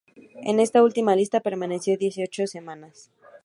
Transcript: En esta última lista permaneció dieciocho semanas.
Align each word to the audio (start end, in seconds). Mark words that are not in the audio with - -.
En 0.49 0.59
esta 0.59 0.81
última 0.83 1.15
lista 1.15 1.41
permaneció 1.41 1.95
dieciocho 1.95 2.47
semanas. 2.47 3.11